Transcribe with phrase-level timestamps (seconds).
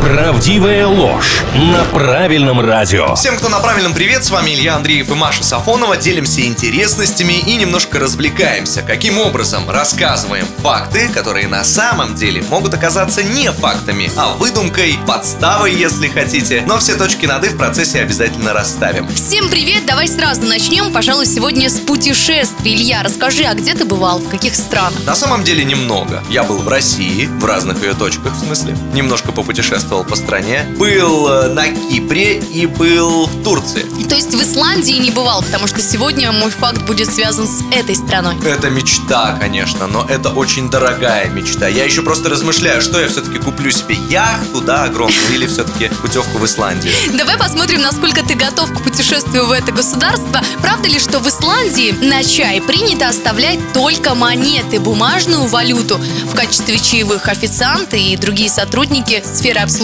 [0.00, 3.14] Правдивая ложь на правильном радио.
[3.16, 5.96] Всем, кто на правильном привет, с вами Илья Андреев и Маша Сафонова.
[5.96, 8.82] Делимся интересностями и немножко развлекаемся.
[8.82, 15.74] Каким образом рассказываем факты, которые на самом деле могут оказаться не фактами, а выдумкой, подставой,
[15.74, 16.62] если хотите.
[16.66, 19.08] Но все точки над «и» в процессе обязательно расставим.
[19.08, 19.86] Всем привет!
[19.86, 22.74] Давай сразу начнем, пожалуй, сегодня с путешествий.
[22.74, 25.04] Илья, расскажи, а где ты бывал, в каких странах?
[25.04, 26.22] На самом деле немного.
[26.28, 28.76] Я был в России, в разных ее точках, в смысле.
[28.92, 30.66] Немножко попутешествовал по стране.
[30.76, 33.86] Был э, на Кипре и был в Турции.
[34.08, 37.94] То есть в Исландии не бывал, потому что сегодня мой факт будет связан с этой
[37.94, 38.36] страной.
[38.44, 41.68] Это мечта, конечно, но это очень дорогая мечта.
[41.68, 46.38] Я еще просто размышляю, что я все-таки куплю себе яхту, да, огромную, или все-таки путевку
[46.38, 46.92] в Исландию.
[47.14, 50.40] Давай посмотрим, насколько ты готов к путешествию в это государство.
[50.62, 56.78] Правда ли, что в Исландии на чай принято оставлять только монеты, бумажную валюту в качестве
[56.78, 59.75] чаевых официанты и другие сотрудники сферы обслуживания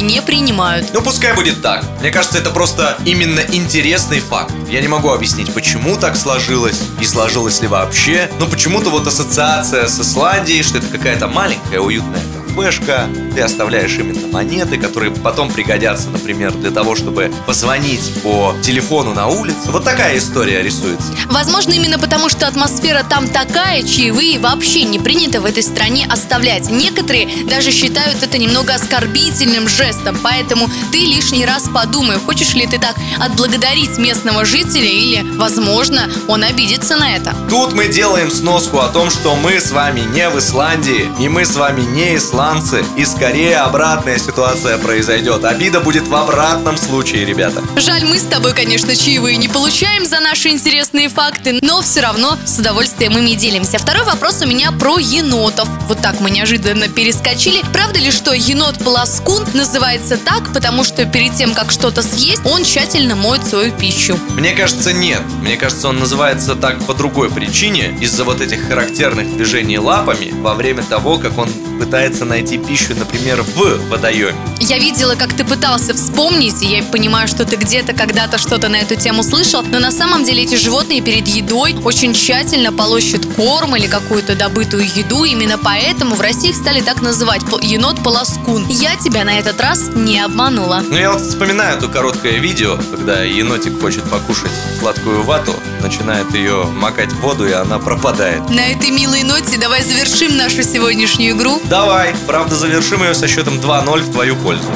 [0.00, 0.90] не принимают?
[0.92, 1.84] Ну, пускай будет так.
[2.00, 4.52] Мне кажется, это просто именно интересный факт.
[4.68, 8.30] Я не могу объяснить, почему так сложилось, и сложилось ли вообще.
[8.38, 12.22] Но почему-то вот ассоциация с Исландией, что это какая-то маленькая уютная
[12.60, 19.14] кафешка, ты оставляешь именно монеты, которые потом пригодятся, например, для того, чтобы позвонить по телефону
[19.14, 19.70] на улице.
[19.70, 21.12] Вот такая история рисуется.
[21.26, 26.70] Возможно, именно потому, что атмосфера там такая, чаевые вообще не принято в этой стране оставлять.
[26.70, 32.78] Некоторые даже считают это немного оскорбительным жестом, поэтому ты лишний раз подумай, хочешь ли ты
[32.78, 37.34] так отблагодарить местного жителя или, возможно, он обидится на это.
[37.48, 41.44] Тут мы делаем сноску о том, что мы с вами не в Исландии, и мы
[41.44, 42.49] с вами не исландцы,
[42.96, 45.44] и скорее обратная ситуация произойдет.
[45.44, 47.62] Обида будет в обратном случае, ребята.
[47.76, 52.36] Жаль, мы с тобой, конечно, чаевые не получаем за наши интересные факты, но все равно
[52.44, 53.78] с удовольствием ими делимся.
[53.78, 55.68] Второй вопрос у меня про енотов.
[55.86, 57.62] Вот так мы неожиданно перескочили.
[57.72, 63.14] Правда ли, что енот-полоскун называется так, потому что перед тем, как что-то съесть, он тщательно
[63.14, 64.18] моет свою пищу?
[64.34, 65.22] Мне кажется, нет.
[65.40, 70.54] Мне кажется, он называется так по другой причине, из-за вот этих характерных движений лапами во
[70.54, 71.48] время того, как он
[71.80, 74.34] пытается найти пищу, например, в водоеме.
[74.60, 78.76] Я видела, как ты пытался вспомнить, и я понимаю, что ты где-то когда-то что-то на
[78.76, 83.76] эту тему слышал, но на самом деле эти животные перед едой очень тщательно полощут корм
[83.76, 85.24] или какую-то добытую еду.
[85.24, 88.66] Именно поэтому в России их стали так называть– енот-полоскун.
[88.68, 90.82] Я тебя на этот раз не обманула.
[90.86, 96.64] Ну, я вот вспоминаю это короткое видео, когда енотик хочет покушать сладкую вату, начинает ее
[96.66, 98.48] макать в воду, и она пропадает.
[98.50, 101.60] На этой милой ноте давай завершим нашу сегодняшнюю игру.
[101.70, 104.68] Давай, правда, завершим ее со счетом 2-0 в твою пользу.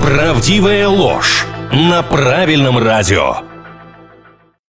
[0.00, 3.49] Правдивая ложь на правильном радио.